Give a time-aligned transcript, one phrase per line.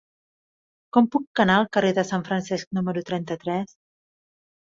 [0.95, 3.77] Com puc anar al carrer de Sant Francesc número trenta-tres?